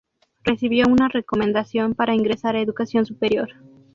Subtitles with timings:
[0.43, 3.49] Recibió una recomendación para ingresar a educación superior.